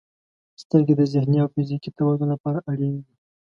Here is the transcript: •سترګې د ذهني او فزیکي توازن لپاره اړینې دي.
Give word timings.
•سترګې 0.61 0.93
د 0.97 1.01
ذهني 1.13 1.37
او 1.43 1.47
فزیکي 1.53 1.89
توازن 1.97 2.27
لپاره 2.35 2.59
اړینې 2.71 3.01
دي. 3.05 3.15